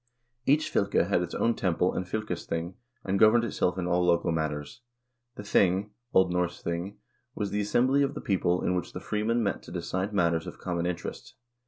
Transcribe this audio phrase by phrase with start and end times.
[0.47, 4.81] Each fylke had its own temple and fylkesthing, and governed itself in all local matters.
[5.35, 6.23] The thing (O.
[6.27, 6.31] N.
[6.49, 6.95] J>ing)
[7.35, 10.57] was the assembly of the people in which the freemen met to decide matters of
[10.57, 11.35] common interest.